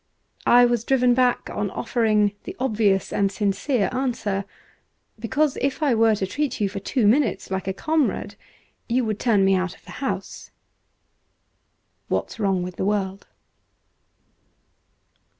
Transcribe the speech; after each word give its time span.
I 0.47 0.65
was 0.65 0.83
driven 0.83 1.13
back 1.13 1.47
on 1.51 1.69
offering 1.69 2.31
the 2.45 2.55
obvious 2.59 3.13
and 3.13 3.31
sincere 3.31 3.87
answer:' 3.91 4.45
Because 5.19 5.59
if 5.61 5.83
I 5.83 5.93
were 5.93 6.15
to 6.15 6.25
treat 6.25 6.59
you 6.59 6.69
for 6.69 6.79
two 6.79 7.05
minutes 7.05 7.51
like 7.51 7.67
a 7.67 7.71
comrade, 7.73 8.33
you 8.89 9.05
would 9.05 9.19
turn 9.19 9.45
me 9.45 9.53
out 9.53 9.75
of 9.75 9.85
the 9.85 9.91
house.'' 10.01 10.49
What's 12.07 12.39
Wrong 12.39 12.63
with 12.63 12.77
the 12.77 12.85
World.'' 12.85 13.27